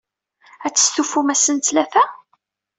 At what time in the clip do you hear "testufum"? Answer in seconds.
0.73-1.27